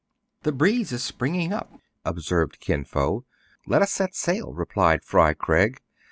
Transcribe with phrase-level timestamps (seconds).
[0.41, 1.73] The breeze is springing up,"
[2.05, 3.23] observed Kin Fo.
[3.67, 5.79] Let us set sail," replied Fry Craig.